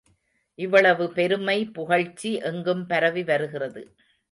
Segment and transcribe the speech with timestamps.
[0.59, 3.83] இவ்வளவு பெருமை, புகழ்ச்சி எங்கும் பரவி வருகிறது.